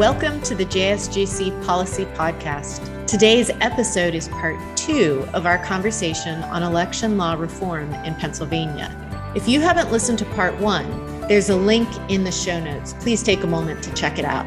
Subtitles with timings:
[0.00, 3.06] Welcome to the JSGC Policy Podcast.
[3.06, 8.96] Today's episode is part two of our conversation on election law reform in Pennsylvania.
[9.36, 10.88] If you haven't listened to part one,
[11.28, 12.94] there's a link in the show notes.
[12.94, 14.46] Please take a moment to check it out.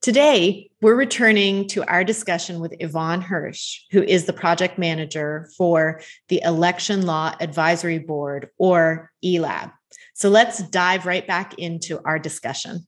[0.00, 6.02] Today, we're returning to our discussion with Yvonne Hirsch, who is the project manager for
[6.28, 9.72] the Election Law Advisory Board, or ELAB.
[10.14, 12.84] So let's dive right back into our discussion.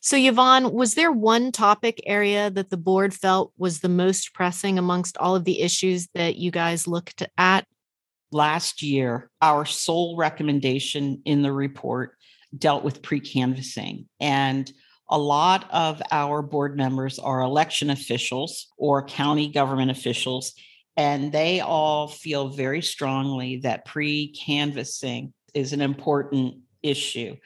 [0.00, 4.78] So, Yvonne, was there one topic area that the board felt was the most pressing
[4.78, 7.66] amongst all of the issues that you guys looked at?
[8.30, 12.16] Last year, our sole recommendation in the report
[12.56, 14.08] dealt with pre canvassing.
[14.20, 14.72] And
[15.08, 20.54] a lot of our board members are election officials or county government officials,
[20.96, 27.36] and they all feel very strongly that pre canvassing is an important issue.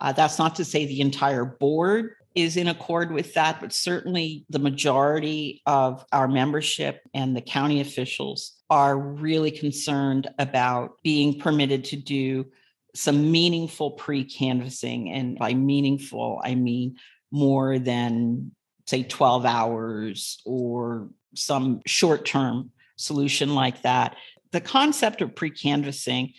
[0.00, 4.44] Uh, that's not to say the entire board is in accord with that, but certainly
[4.48, 11.84] the majority of our membership and the county officials are really concerned about being permitted
[11.84, 12.46] to do
[12.94, 15.10] some meaningful pre canvassing.
[15.10, 16.96] And by meaningful, I mean
[17.30, 18.52] more than,
[18.86, 24.16] say, 12 hours or some short term solution like that.
[24.52, 26.32] The concept of pre canvassing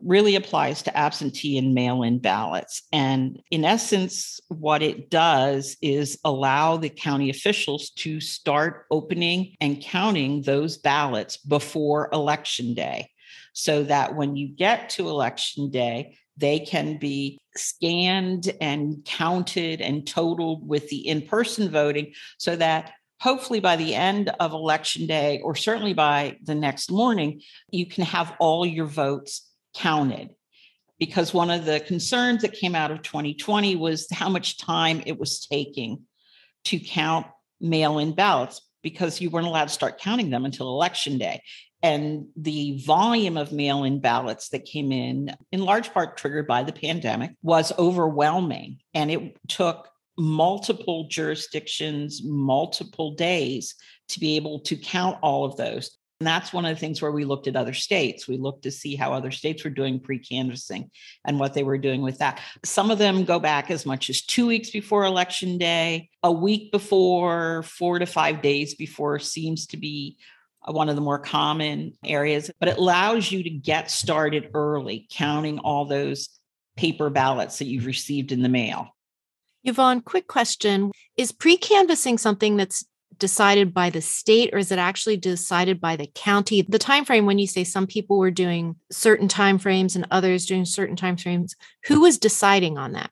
[0.00, 2.82] really applies to absentee and mail in ballots.
[2.92, 9.82] And in essence, what it does is allow the county officials to start opening and
[9.82, 13.10] counting those ballots before election day
[13.58, 20.06] so that when you get to election day, they can be scanned and counted and
[20.06, 25.40] totaled with the in person voting so that hopefully by the end of election day
[25.42, 30.30] or certainly by the next morning, you can have all your votes counted
[31.00, 35.18] because one of the concerns that came out of 2020 was how much time it
[35.18, 36.04] was taking
[36.66, 37.26] to count
[37.60, 41.42] mail in ballots because you weren't allowed to start counting them until election day.
[41.82, 46.64] And the volume of mail in ballots that came in, in large part triggered by
[46.64, 48.78] the pandemic, was overwhelming.
[48.94, 53.76] And it took multiple jurisdictions, multiple days
[54.08, 55.96] to be able to count all of those.
[56.20, 58.26] And that's one of the things where we looked at other states.
[58.26, 60.90] We looked to see how other states were doing pre canvassing
[61.24, 62.40] and what they were doing with that.
[62.64, 66.72] Some of them go back as much as two weeks before election day, a week
[66.72, 70.16] before, four to five days before seems to be
[70.66, 72.50] Uh, one of the more common areas.
[72.58, 76.28] But it allows you to get started early, counting all those
[76.76, 78.88] paper ballots that you've received in the mail.
[79.64, 80.92] Yvonne, quick question.
[81.16, 82.84] Is pre canvassing something that's
[83.18, 87.26] decided by the state or is it actually decided by the county the time frame
[87.26, 91.16] when you say some people were doing certain time frames and others doing certain time
[91.16, 93.10] frames who was deciding on that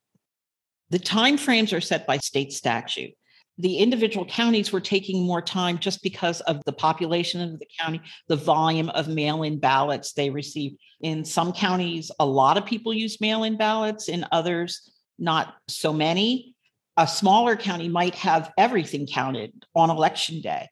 [0.90, 3.12] the time frames are set by state statute
[3.58, 8.00] the individual counties were taking more time just because of the population of the county
[8.28, 13.20] the volume of mail-in ballots they received in some counties a lot of people use
[13.20, 16.54] mail-in ballots in others not so many
[16.96, 20.68] a smaller county might have everything counted on election day,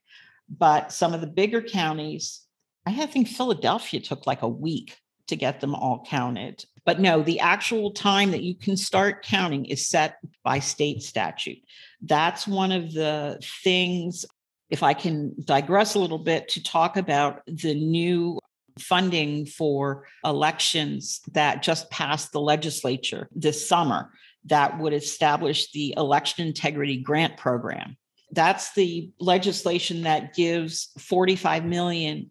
[0.49, 2.41] but some of the bigger counties,
[2.87, 4.97] I think Philadelphia took like a week
[5.29, 6.65] to get them all counted.
[6.85, 11.59] But no, the actual time that you can start counting is set by state statute.
[12.03, 14.27] That's one of the things,
[14.71, 18.39] if I can digress a little bit to talk about the new
[18.79, 24.11] funding for elections that just passed the legislature this summer
[24.47, 27.97] that would establish the election integrity grant program.
[28.33, 32.31] That's the legislation that gives $45 million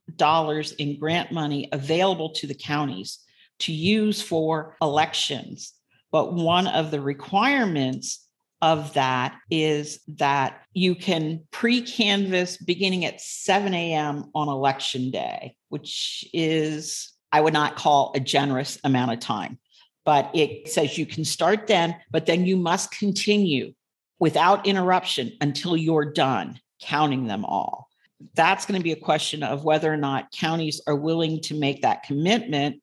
[0.77, 3.19] in grant money available to the counties
[3.59, 5.73] to use for elections.
[6.11, 8.27] But one of the requirements
[8.61, 14.31] of that is that you can pre canvas beginning at 7 a.m.
[14.33, 19.59] on election day, which is, I would not call a generous amount of time
[20.05, 23.73] but it says you can start then, but then you must continue
[24.19, 27.87] without interruption until you're done counting them all.
[28.35, 31.81] That's going to be a question of whether or not counties are willing to make
[31.81, 32.81] that commitment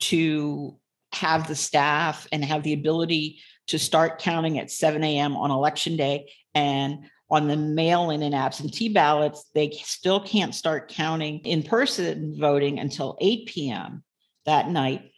[0.00, 0.76] to
[1.12, 5.36] have the staff and have the ability to start counting at 7 a.m.
[5.36, 6.30] on election day.
[6.54, 12.36] And on the mail in and absentee ballots, they still can't start counting in person
[12.38, 14.02] voting until 8 p.m.
[14.46, 15.10] that night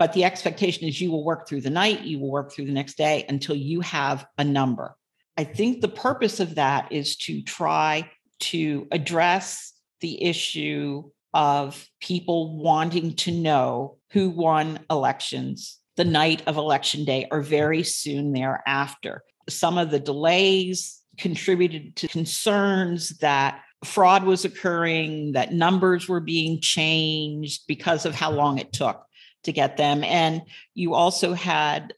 [0.00, 2.72] but the expectation is you will work through the night, you will work through the
[2.72, 4.96] next day until you have a number.
[5.36, 8.10] I think the purpose of that is to try
[8.40, 16.56] to address the issue of people wanting to know who won elections the night of
[16.56, 19.22] election day or very soon thereafter.
[19.48, 26.60] Some of the delays contributed to concerns that fraud was occurring, that numbers were being
[26.60, 29.04] changed because of how long it took
[29.44, 30.04] to get them.
[30.04, 30.42] And
[30.74, 31.94] you also had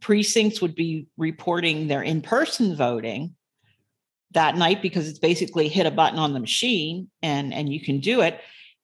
[0.00, 3.34] precincts would be reporting their in person voting
[4.32, 8.00] that night because it's basically hit a button on the machine and, and you can
[8.00, 8.40] do it.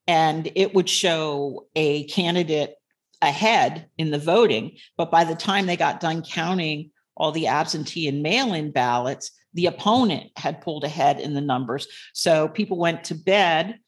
[0.07, 2.75] And it would show a candidate
[3.21, 4.77] ahead in the voting.
[4.97, 9.31] But by the time they got done counting all the absentee and mail in ballots,
[9.55, 11.87] the opponent had pulled ahead in the numbers.
[12.15, 13.79] So people went to bed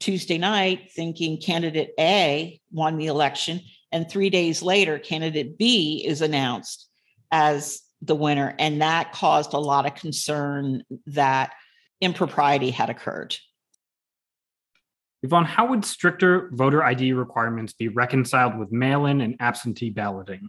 [0.00, 3.60] Tuesday night thinking candidate A won the election.
[3.92, 6.88] And three days later, candidate B is announced
[7.30, 8.54] as the winner.
[8.58, 11.52] And that caused a lot of concern that
[12.00, 13.36] impropriety had occurred.
[15.22, 20.48] Yvonne, how would stricter voter ID requirements be reconciled with mail in and absentee balloting?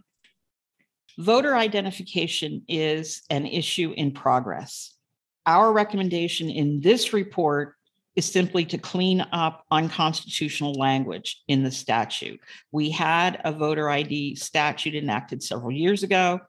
[1.16, 4.94] Voter identification is an issue in progress.
[5.46, 7.76] Our recommendation in this report
[8.16, 12.40] is simply to clean up unconstitutional language in the statute.
[12.72, 16.40] We had a voter ID statute enacted several years ago.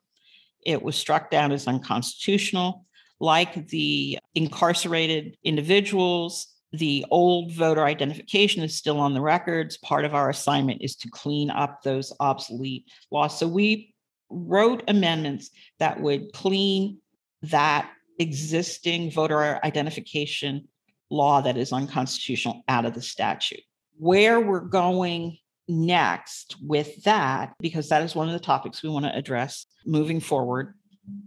[0.65, 2.85] It was struck down as unconstitutional.
[3.19, 9.77] Like the incarcerated individuals, the old voter identification is still on the records.
[9.77, 13.37] Part of our assignment is to clean up those obsolete laws.
[13.37, 13.93] So we
[14.29, 15.49] wrote amendments
[15.79, 16.99] that would clean
[17.43, 17.89] that
[18.19, 20.67] existing voter identification
[21.09, 23.61] law that is unconstitutional out of the statute.
[23.97, 25.37] Where we're going
[25.67, 30.19] next with that, because that is one of the topics we want to address moving
[30.19, 30.73] forward,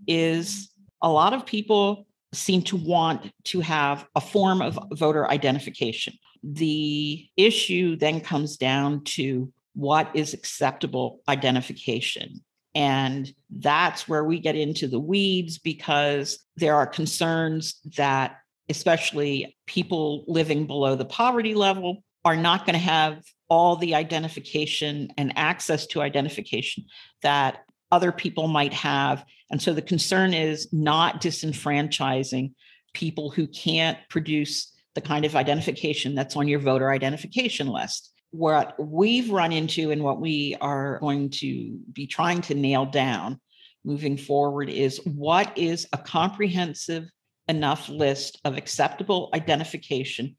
[0.06, 0.70] is
[1.02, 6.14] a lot of people seem to want to have a form of voter identification.
[6.42, 12.40] The issue then comes down to what is acceptable identification.
[12.74, 18.36] And that's where we get into the weeds because there are concerns that,
[18.68, 25.10] especially people living below the poverty level, are not going to have all the identification
[25.16, 26.84] and access to identification
[27.22, 29.24] that other people might have.
[29.50, 32.52] And so the concern is not disenfranchising
[32.92, 38.12] people who can't produce the kind of identification that's on your voter identification list.
[38.30, 43.40] What we've run into and what we are going to be trying to nail down
[43.84, 47.08] moving forward is what is a comprehensive
[47.46, 50.36] enough list of acceptable identification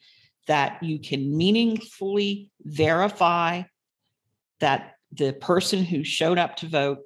[0.47, 3.63] that you can meaningfully verify
[4.59, 6.99] that the person who showed up to vote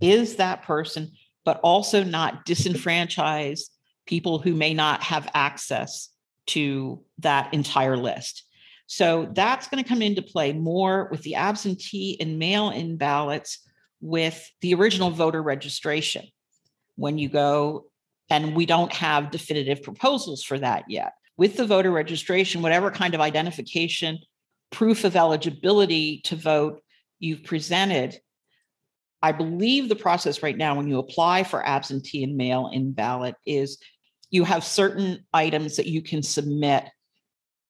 [0.00, 1.12] is that person,
[1.46, 3.60] but also not disenfranchise
[4.04, 6.10] people who may not have access
[6.46, 8.42] to that entire list.
[8.86, 13.60] So that's going to come into play more with the absentee and mail in ballots
[14.00, 16.26] with the original voter registration.
[16.96, 17.86] When you go,
[18.28, 21.12] and we don't have definitive proposals for that yet.
[21.36, 24.18] With the voter registration, whatever kind of identification,
[24.70, 26.82] proof of eligibility to vote
[27.20, 28.18] you've presented,
[29.22, 33.34] I believe the process right now, when you apply for absentee and mail in ballot,
[33.46, 33.78] is
[34.30, 36.84] you have certain items that you can submit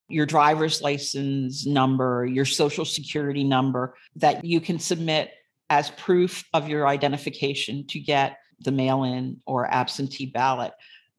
[0.08, 5.30] your driver's license number, your social security number that you can submit
[5.68, 10.72] as proof of your identification to get the mail in or absentee ballot.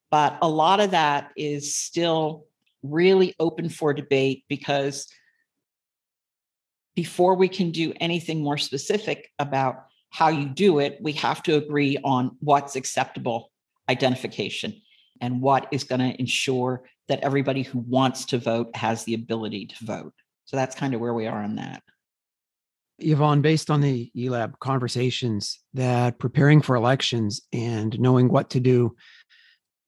[0.10, 2.46] But a lot of that is still
[2.82, 5.08] really open for debate because
[6.96, 11.56] before we can do anything more specific about how you do it, we have to
[11.56, 13.52] agree on what's acceptable
[13.90, 14.82] identification
[15.22, 19.66] and what is going to ensure that everybody who wants to vote has the ability
[19.68, 20.14] to vote.
[20.46, 21.84] So that's kind of where we are on that.
[23.00, 28.96] Yvonne, based on the ELAB conversations, that preparing for elections and knowing what to do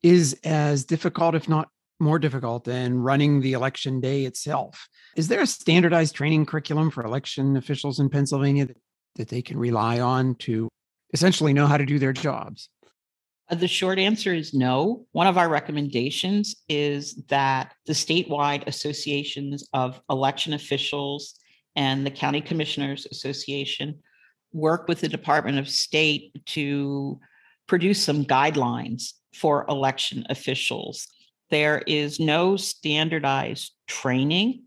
[0.04, 4.88] is as difficult, if not more difficult, than running the election day itself.
[5.16, 8.78] Is there a standardized training curriculum for election officials in Pennsylvania that
[9.16, 10.70] that they can rely on to
[11.14, 12.70] essentially know how to do their jobs?
[13.50, 15.06] Uh, the short answer is no.
[15.12, 21.36] One of our recommendations is that the statewide associations of election officials
[21.76, 24.00] and the County Commissioners Association
[24.54, 27.20] work with the Department of State to
[27.68, 31.08] produce some guidelines for election officials.
[31.50, 34.64] There is no standardized training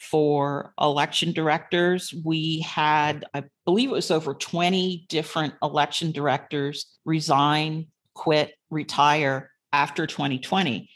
[0.00, 2.14] for election directors.
[2.24, 10.06] We had, I believe it was over 20 different election directors resign, quit, retire after
[10.06, 10.90] 2020.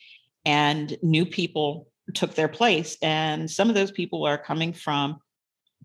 [0.47, 2.97] And new people took their place.
[3.03, 5.19] And some of those people are coming from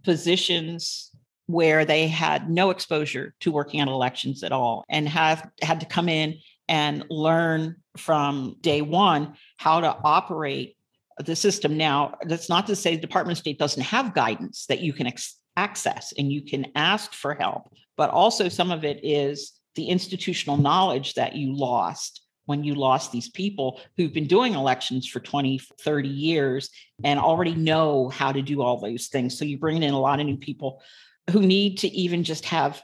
[0.03, 1.11] positions
[1.47, 5.85] where they had no exposure to working on elections at all and have had to
[5.85, 6.35] come in
[6.67, 10.77] and learn from day one how to operate
[11.25, 11.77] the system.
[11.77, 15.07] Now, that's not to say the Department of State doesn't have guidance that you can
[15.07, 19.85] ex- access and you can ask for help, but also some of it is the
[19.85, 25.19] institutional knowledge that you lost when you lost these people who've been doing elections for
[25.19, 26.71] 20, 30 years
[27.03, 29.38] and already know how to do all those things.
[29.38, 30.81] So you bring in a lot of new people
[31.29, 32.81] who need to even just have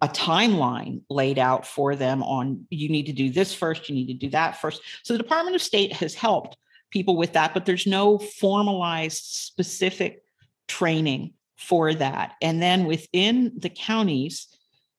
[0.00, 4.06] a timeline laid out for them on you need to do this first, you need
[4.06, 4.80] to do that first.
[5.02, 6.56] So the Department of State has helped
[6.90, 10.22] people with that, but there's no formalized specific
[10.66, 12.34] training for that.
[12.40, 14.46] And then within the counties,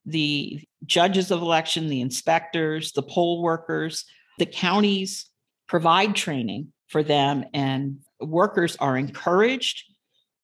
[0.06, 4.06] the judges of election, the inspectors, the poll workers,
[4.38, 5.26] the counties
[5.68, 9.84] provide training for them, and workers are encouraged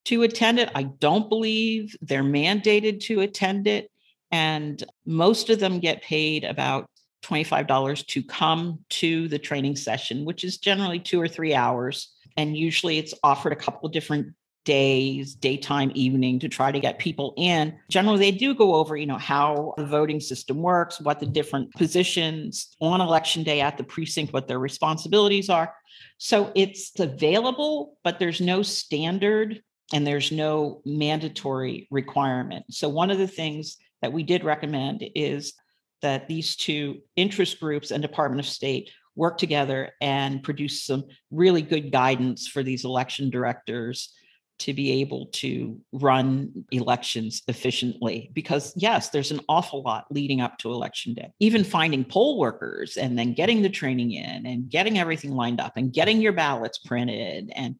[0.05, 0.69] to attend it.
[0.75, 3.89] I don't believe they're mandated to attend it.
[4.31, 6.89] And most of them get paid about
[7.25, 12.13] $25 to come to the training session, which is generally two or three hours.
[12.37, 14.33] And usually it's offered a couple of different
[14.65, 17.77] days, daytime, evening to try to get people in.
[17.89, 21.71] Generally, they do go over, you know, how the voting system works, what the different
[21.75, 25.73] positions on election day at the precinct, what their responsibilities are.
[26.17, 29.61] So it's available, but there's no standard
[29.93, 32.65] and there's no mandatory requirement.
[32.71, 35.53] So one of the things that we did recommend is
[36.01, 41.61] that these two interest groups and Department of State work together and produce some really
[41.61, 44.13] good guidance for these election directors
[44.57, 48.31] to be able to run elections efficiently.
[48.33, 51.31] Because yes there's an awful lot leading up to election day.
[51.39, 55.73] Even finding poll workers and then getting the training in and getting everything lined up
[55.75, 57.75] and getting your ballots printed and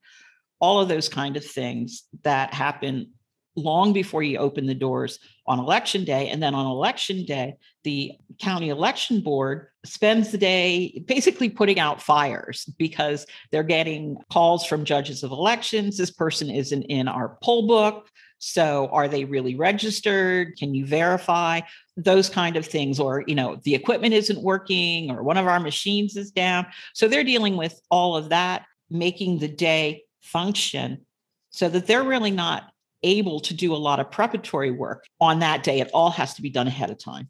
[0.60, 3.12] all of those kind of things that happen
[3.56, 6.30] long before you open the doors on election day.
[6.30, 12.02] And then on election day, the county election board spends the day basically putting out
[12.02, 15.98] fires because they're getting calls from judges of elections.
[15.98, 18.10] This person isn't in our poll book.
[18.40, 20.58] So are they really registered?
[20.58, 21.62] Can you verify
[21.96, 23.00] those kind of things?
[23.00, 26.66] Or, you know, the equipment isn't working or one of our machines is down.
[26.94, 31.06] So they're dealing with all of that, making the day function
[31.50, 32.72] so that they're really not
[33.06, 35.80] able to do a lot of preparatory work on that day.
[35.80, 37.30] It all has to be done ahead of time.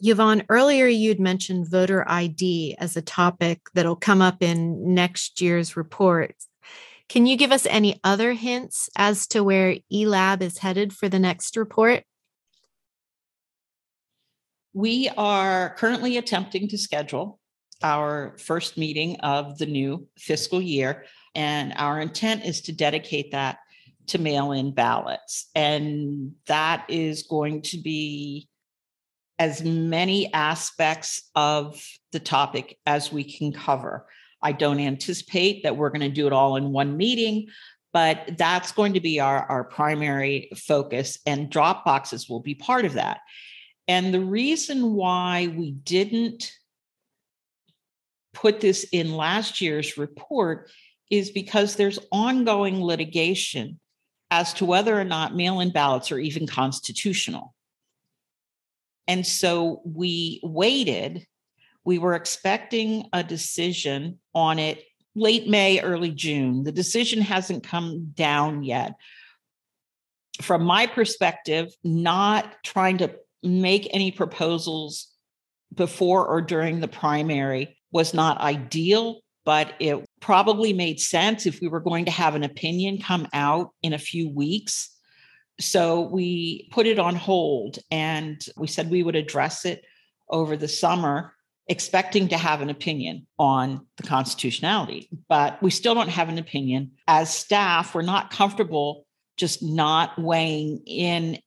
[0.00, 5.76] Yvonne, earlier you'd mentioned voter ID as a topic that'll come up in next year's
[5.76, 6.34] report.
[7.08, 11.18] Can you give us any other hints as to where ELAB is headed for the
[11.18, 12.02] next report?
[14.72, 17.38] We are currently attempting to schedule
[17.82, 21.04] our first meeting of the new fiscal year.
[21.34, 23.58] And our intent is to dedicate that
[24.08, 25.48] to mail in ballots.
[25.54, 28.48] And that is going to be
[29.38, 34.06] as many aspects of the topic as we can cover.
[34.42, 37.48] I don't anticipate that we're going to do it all in one meeting,
[37.92, 42.84] but that's going to be our, our primary focus, and drop boxes will be part
[42.84, 43.20] of that.
[43.88, 46.52] And the reason why we didn't
[48.34, 50.70] put this in last year's report
[51.10, 53.78] is because there's ongoing litigation
[54.30, 57.54] as to whether or not mail in ballots are even constitutional.
[59.06, 61.26] And so we waited.
[61.84, 64.82] We were expecting a decision on it
[65.14, 66.64] late May, early June.
[66.64, 68.94] The decision hasn't come down yet.
[70.40, 75.08] From my perspective, not trying to make any proposals
[75.72, 81.68] before or during the primary was not ideal but it probably made sense if we
[81.68, 84.88] were going to have an opinion come out in a few weeks.
[85.60, 89.84] So we put it on hold and we said we would address it
[90.30, 91.34] over the summer,
[91.68, 95.10] expecting to have an opinion on the constitutionality.
[95.28, 96.92] But we still don't have an opinion.
[97.06, 99.04] As staff, we're not comfortable
[99.36, 101.38] just not weighing in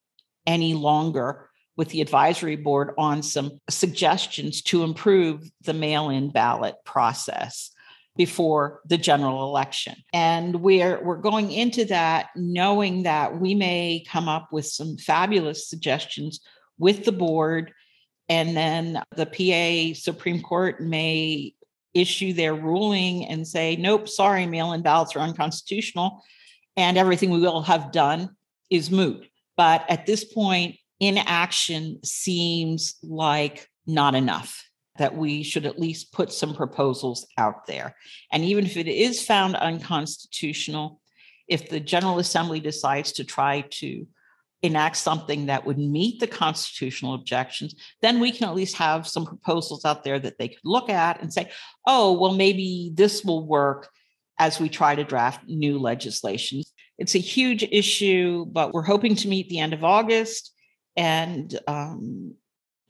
[0.45, 6.75] any longer with the advisory board on some suggestions to improve the mail in ballot
[6.85, 7.71] process
[8.17, 9.95] before the general election.
[10.11, 15.69] And we're we're going into that knowing that we may come up with some fabulous
[15.69, 16.41] suggestions
[16.77, 17.71] with the board
[18.29, 21.53] and then the PA Supreme Court may
[21.93, 26.23] issue their ruling and say nope, sorry, mail-in ballots are unconstitutional
[26.75, 28.35] and everything we will have done
[28.69, 29.25] is moot.
[29.55, 34.66] But at this point inaction seems like not enough
[34.97, 37.95] that we should at least put some proposals out there.
[38.31, 41.01] And even if it is found unconstitutional,
[41.47, 44.05] if the General Assembly decides to try to
[44.63, 49.25] enact something that would meet the constitutional objections, then we can at least have some
[49.25, 51.49] proposals out there that they could look at and say,
[51.85, 53.89] oh, well, maybe this will work
[54.39, 56.63] as we try to draft new legislation.
[56.97, 60.53] It's a huge issue, but we're hoping to meet the end of August.
[60.95, 62.33] And um,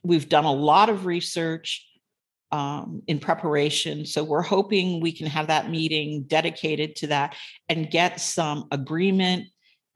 [0.02, 1.86] we've done a lot of research
[2.50, 4.06] um, in preparation.
[4.06, 7.36] So we're hoping we can have that meeting dedicated to that
[7.68, 9.48] and get some agreement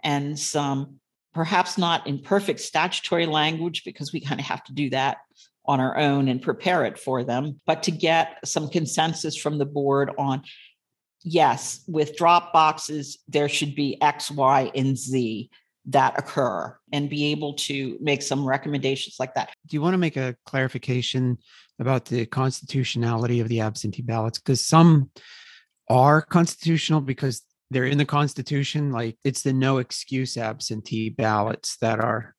[0.03, 0.97] and some
[1.33, 5.19] perhaps not in perfect statutory language because we kind of have to do that
[5.65, 9.65] on our own and prepare it for them, but to get some consensus from the
[9.65, 10.43] board on
[11.25, 15.49] yes, with drop boxes, there should be X, Y, and Z
[15.87, 19.51] that occur and be able to make some recommendations like that.
[19.67, 21.39] Do you want to make a clarification
[21.79, 24.39] about the constitutionality of the absentee ballots?
[24.39, 25.11] Because some
[25.89, 28.93] are constitutional because they're in the Constitution.
[28.93, 32.35] Like it's the no excuse absentee ballots that are.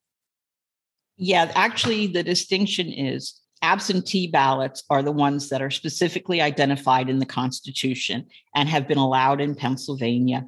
[1.17, 7.19] Yeah, actually, the distinction is absentee ballots are the ones that are specifically identified in
[7.19, 10.45] the Constitution and have been allowed in Pennsylvania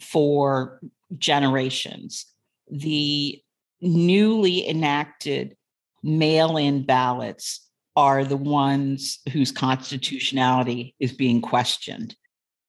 [0.00, 0.80] for
[1.18, 2.26] generations.
[2.70, 3.40] The
[3.80, 5.56] newly enacted
[6.02, 12.14] mail in ballots are the ones whose constitutionality is being questioned.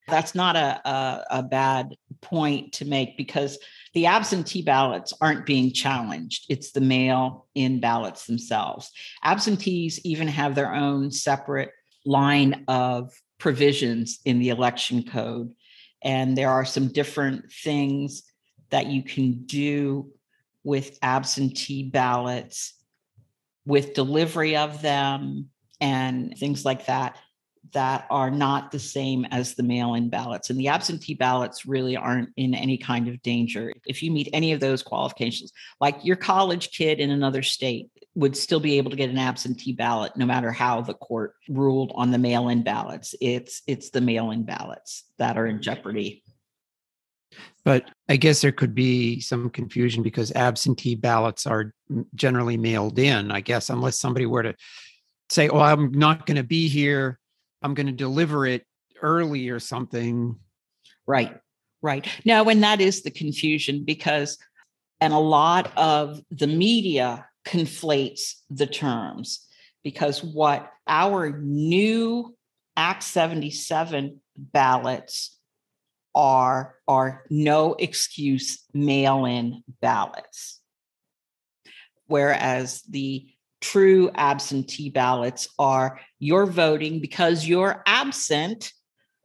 [0.08, 3.60] That's not a, a, a, bad point to make because
[3.94, 6.46] the absentee ballots aren't being challenged.
[6.48, 8.90] It's the mail in ballots themselves.
[9.24, 11.72] Absentees even have their own separate
[12.06, 15.52] line of provisions in the election code.
[16.02, 18.24] And there are some different things
[18.70, 20.12] that you can do
[20.64, 22.74] with absentee ballots,
[23.66, 27.18] with delivery of them, and things like that
[27.74, 30.50] that are not the same as the mail in ballots.
[30.50, 33.74] And the absentee ballots really aren't in any kind of danger.
[33.86, 35.52] If you meet any of those qualifications,
[35.82, 39.74] like your college kid in another state would still be able to get an absentee
[39.74, 43.14] ballot no matter how the court ruled on the mail in ballots.
[43.22, 46.24] It's it's the mail in ballots that are in jeopardy.
[47.64, 51.74] But I guess there could be some confusion because absentee ballots are
[52.16, 54.56] generally mailed in, I guess, unless somebody were to
[55.30, 57.20] say, "Oh, I'm not going to be here
[57.62, 58.66] I'm going to deliver it
[59.02, 60.38] early or something.
[61.06, 61.38] Right.
[61.82, 62.08] Right.
[62.26, 64.38] No, and that is the confusion because,
[65.00, 69.46] and a lot of the media conflates the terms
[69.84, 72.36] because what our new
[72.76, 75.37] Act 77 ballots
[76.18, 80.60] are are no excuse mail in ballots.
[82.08, 83.28] Whereas the
[83.62, 88.74] true absentee ballots are you're voting because you're absent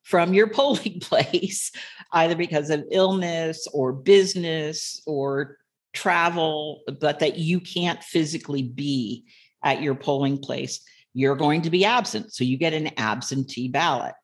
[0.03, 1.73] from your polling place,
[2.13, 5.57] either because of illness or business or
[5.95, 9.25] travel, but that you can't physically be
[9.65, 10.81] at your polling place.
[11.15, 12.35] You're going to be absent.
[12.35, 14.15] So you get an absentee ballot.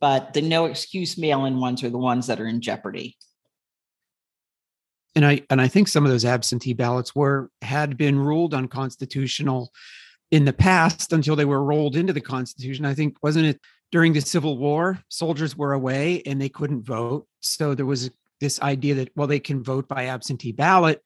[0.00, 3.16] But the no excuse mail in ones are the ones that are in jeopardy
[5.14, 9.72] and I and I think some of those absentee ballots were had been ruled unconstitutional
[10.30, 12.84] in the past until they were rolled into the Constitution.
[12.84, 13.60] I think wasn't it
[13.92, 18.60] during the Civil War, soldiers were away and they couldn't vote, so there was this
[18.60, 21.00] idea that well they can vote by absentee ballot,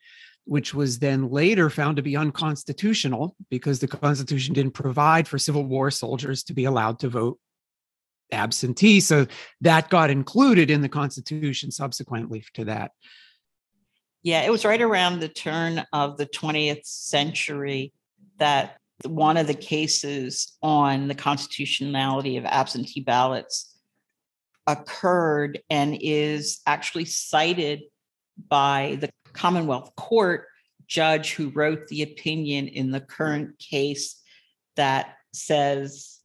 [0.44, 5.64] which was then later found to be unconstitutional because the Constitution didn't provide for Civil
[5.64, 7.38] War soldiers to be allowed to vote
[8.32, 9.00] absentee.
[9.00, 9.26] So
[9.60, 12.92] that got included in the Constitution subsequently to that.
[14.22, 17.92] Yeah, it was right around the turn of the 20th century
[18.38, 23.76] that one of the cases on the constitutionality of absentee ballots
[24.66, 27.82] occurred and is actually cited
[28.48, 30.46] by the Commonwealth Court
[30.86, 34.20] judge who wrote the opinion in the current case
[34.76, 36.17] that says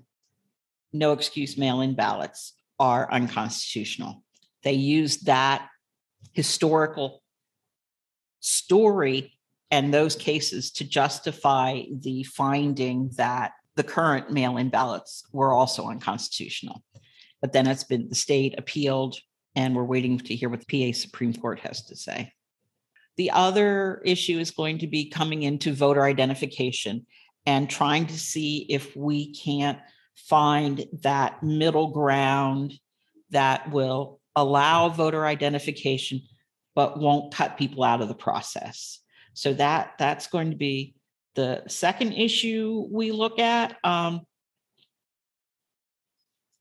[0.94, 4.24] no excuse mail in ballots are unconstitutional.
[4.64, 5.68] They used that
[6.32, 7.24] historical
[8.40, 9.38] story
[9.72, 15.88] and those cases to justify the finding that the current mail in ballots were also
[15.88, 16.84] unconstitutional.
[17.42, 19.18] But then it's been the state appealed,
[19.56, 22.32] and we're waiting to hear what the PA Supreme Court has to say.
[23.18, 27.06] The other issue is going to be coming into voter identification
[27.46, 29.80] and trying to see if we can't
[30.16, 32.74] find that middle ground
[33.32, 36.22] that will allow voter identification
[36.76, 39.00] but won't cut people out of the process.
[39.34, 40.96] So that that's going to be
[41.36, 43.78] the second issue we look at.
[43.84, 44.22] Um,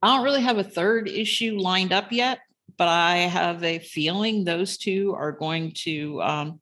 [0.00, 2.40] I don't really have a third issue lined up yet,
[2.76, 6.60] but I have a feeling those two are going to um,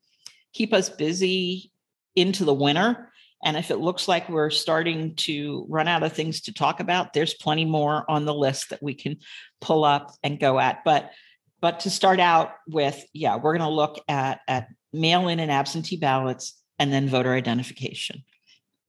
[0.53, 1.73] keep us busy
[2.17, 3.10] into the winter.
[3.43, 7.13] And if it looks like we're starting to run out of things to talk about,
[7.13, 9.19] there's plenty more on the list that we can
[9.61, 10.85] pull up and go at.
[10.85, 11.13] But
[11.61, 15.97] but to start out with, yeah, we're going to look at at mail-in and absentee
[15.97, 18.25] ballots, and then voter identification.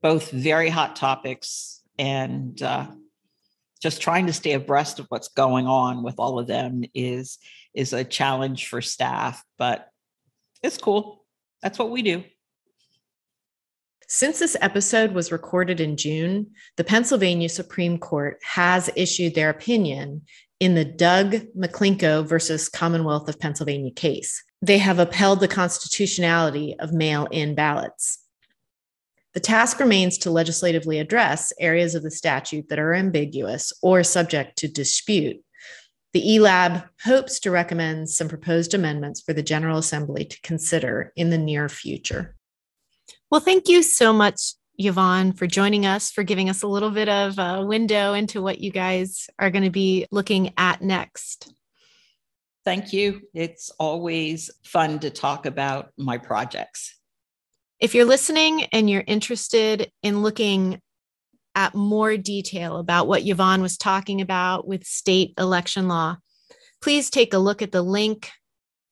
[0.02, 2.88] Both very hot topics, and uh,
[3.82, 7.38] just trying to stay abreast of what's going on with all of them is
[7.74, 9.88] is a challenge for staff, but
[10.62, 11.26] it's cool.
[11.64, 12.24] That's what we do.
[14.14, 20.24] Since this episode was recorded in June, the Pennsylvania Supreme Court has issued their opinion
[20.60, 24.44] in the Doug McLinko versus Commonwealth of Pennsylvania case.
[24.62, 28.20] They have upheld the constitutionality of mail in ballots.
[29.34, 34.58] The task remains to legislatively address areas of the statute that are ambiguous or subject
[34.58, 35.38] to dispute.
[36.12, 41.30] The ELAB hopes to recommend some proposed amendments for the General Assembly to consider in
[41.30, 42.36] the near future.
[43.32, 47.08] Well, thank you so much, Yvonne, for joining us, for giving us a little bit
[47.08, 51.54] of a window into what you guys are going to be looking at next.
[52.66, 53.22] Thank you.
[53.34, 57.00] It's always fun to talk about my projects.
[57.80, 60.82] If you're listening and you're interested in looking
[61.56, 66.18] at more detail about what Yvonne was talking about with state election law,
[66.82, 68.30] please take a look at the link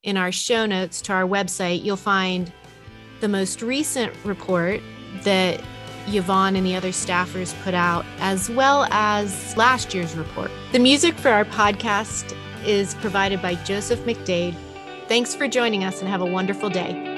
[0.02, 1.84] in our show notes to our website.
[1.84, 2.52] You'll find
[3.20, 4.82] the most recent report
[5.24, 5.62] that
[6.08, 10.52] Yvonne and the other staffers put out, as well as last year's report.
[10.72, 14.56] The music for our podcast is provided by Joseph McDade.
[15.08, 17.09] Thanks for joining us and have a wonderful day.